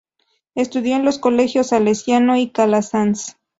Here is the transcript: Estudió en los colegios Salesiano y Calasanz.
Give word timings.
Estudió 0.55 0.95
en 0.95 1.05
los 1.05 1.19
colegios 1.19 1.67
Salesiano 1.67 2.35
y 2.35 2.49
Calasanz. 2.49 3.37